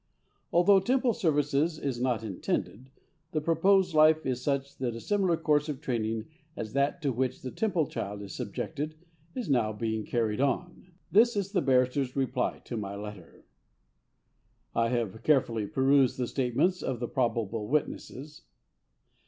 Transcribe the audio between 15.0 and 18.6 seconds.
carefully perused the statements of the probable witnesses.